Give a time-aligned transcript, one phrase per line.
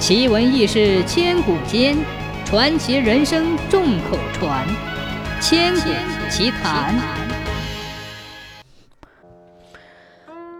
[0.00, 1.94] 奇闻异事千古间，
[2.46, 4.66] 传奇人生众口传。
[5.42, 5.90] 千古
[6.30, 6.98] 奇谈。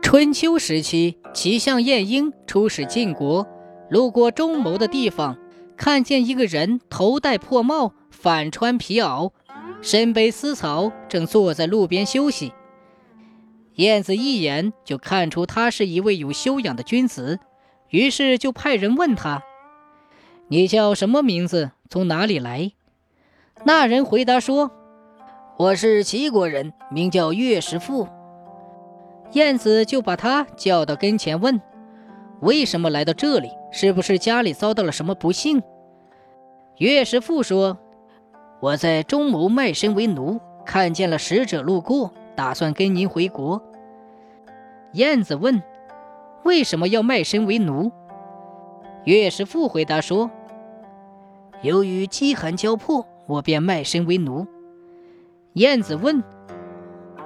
[0.03, 3.47] 春秋时期，齐相晏婴出使晋国，
[3.89, 5.39] 路过钟牟的地方，
[5.75, 9.33] 看见一个人头戴破帽，反穿皮袄，
[9.81, 12.53] 身背丝草，正坐在路边休息。
[13.77, 17.39] 晏子一眼就看出他是一位有修养的君子。
[17.91, 19.43] 于是就派人问他
[20.49, 21.73] ：“你叫什么名字？
[21.89, 22.73] 从哪里来？”
[23.65, 24.71] 那人回答说
[25.59, 28.07] ：“我是齐国人，名叫岳师傅。”
[29.33, 31.61] 燕子就把他叫到跟前问
[32.41, 33.51] ：“为什么来到这里？
[33.73, 35.63] 是不是家里遭到了什么不幸？”
[36.79, 37.77] 岳师傅说
[38.61, 43.61] ：“我在中牟卖身为奴，看见了使者路过，打算跟您回国。”
[44.95, 45.61] 燕子问。
[46.45, 47.93] 为什么要卖身为奴？
[49.05, 50.31] 岳师傅回答说
[51.63, 54.47] ：“由于饥寒交迫，我便卖身为奴。”
[55.55, 56.23] 燕子问：“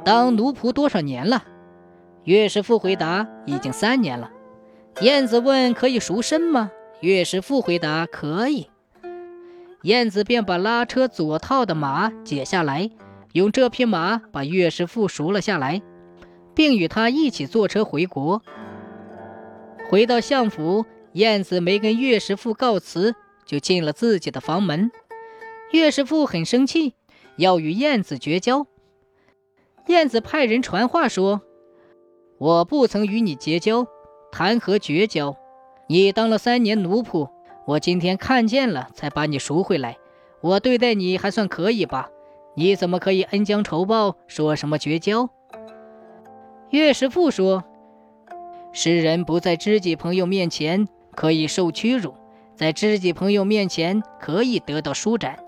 [0.04, 1.44] 当奴仆多少年了？”
[2.24, 4.30] 岳师傅回答：“已经三年了。”
[5.02, 8.68] 燕子问：“可以赎身吗？”岳师傅回答：“可以。”
[9.82, 12.90] 燕子便把拉车左套的马解下来，
[13.32, 15.82] 用这匹马把岳师傅赎了下来，
[16.54, 18.40] 并与他一起坐车回国。
[19.94, 23.14] 回到相府，燕子没跟岳师傅告辞，
[23.46, 24.90] 就进了自己的房门。
[25.70, 26.94] 岳师傅很生气，
[27.36, 28.66] 要与燕子绝交。
[29.86, 31.42] 燕子派人传话说
[32.38, 33.86] ：“我不曾与你结交，
[34.32, 35.36] 谈何绝交？
[35.88, 37.30] 你当了三年奴仆，
[37.64, 39.96] 我今天看见了，才把你赎回来。
[40.40, 42.10] 我对待你还算可以吧？
[42.56, 45.30] 你怎么可以恩将仇报，说什么绝交？”
[46.70, 47.62] 岳师傅说。
[48.76, 52.12] 世人不在知己朋友面前可以受屈辱，
[52.56, 55.38] 在知己朋友面前可以得到舒展。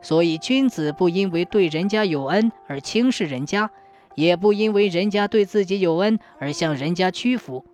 [0.00, 3.70] 所以，君子不因为对人家有恩而轻视人家，
[4.16, 7.64] 也不因为人家对自己有恩而向人家屈服。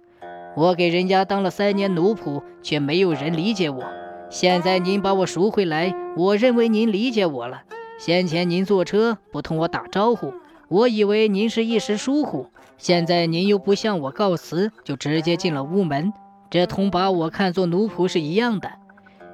[0.54, 3.82] 我给人家当了三年奴仆，却没有人理解我。
[4.28, 7.62] 现在您把我赎回来，我认为您理解我了。
[7.98, 10.34] 先前您坐车不同我打招呼，
[10.68, 12.48] 我以为您是一时疏忽。
[12.76, 16.12] 现在您又不向我告辞，就直接进了屋门，
[16.50, 18.70] 这同把我看作奴仆是一样的。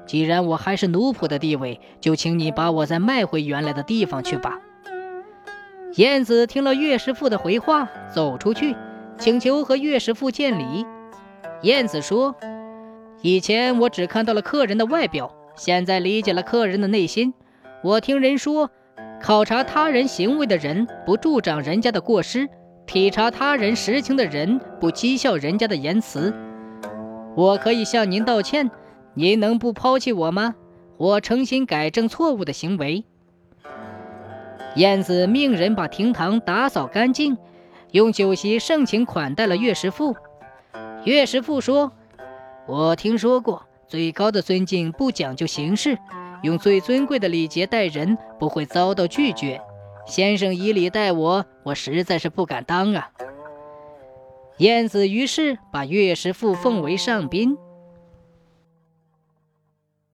[0.07, 4.61] 既然我还是奴仆的地位，就请你把我再卖回原来的地方去吧。
[5.97, 8.77] 燕子听了岳师傅的回话，走出去，
[9.19, 10.87] 请求和岳师傅见礼。
[11.63, 12.35] 燕子说
[13.23, 17.33] ：“以前我只看到了客人的外表，现在理解了客人的内心。
[17.83, 18.71] 我听人说，
[19.25, 22.47] 考察他人行为的人，不助长人家的过失。”
[22.87, 26.35] 体察他人实情的人，不讥笑人家的言辞。
[27.35, 28.71] 我可以向您道歉，
[29.15, 30.55] 您能不抛弃我吗？
[30.99, 33.03] 我诚心改正错误的行为。
[34.77, 37.39] 燕子命人把厅堂打扫干净，
[37.93, 40.15] 用酒席盛情款待了岳师傅。
[41.05, 41.93] 岳师傅说
[42.69, 45.97] ：“我听说过，最高的尊敬不讲究形式，
[46.45, 49.61] 用最尊贵的礼节待人，不会遭到拒绝。”
[50.07, 53.11] 先生以礼待我，我实在是不敢当啊。
[54.59, 57.57] 燕子于是把岳师父奉为上宾。